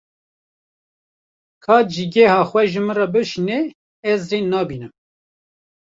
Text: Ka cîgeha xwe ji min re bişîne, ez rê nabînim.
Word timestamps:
Ka 1.63 1.77
cîgeha 1.91 2.41
xwe 2.49 2.63
ji 2.71 2.81
min 2.85 2.95
re 2.99 3.07
bişîne, 3.13 3.59
ez 4.11 4.21
rê 4.29 4.39
nabînim. 4.51 4.93